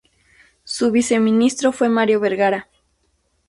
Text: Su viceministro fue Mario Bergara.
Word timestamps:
Su 0.63 0.89
viceministro 0.89 1.71
fue 1.71 1.87
Mario 1.87 2.19
Bergara. 2.19 2.67